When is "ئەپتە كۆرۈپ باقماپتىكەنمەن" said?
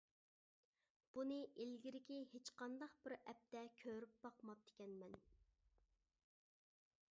3.19-5.17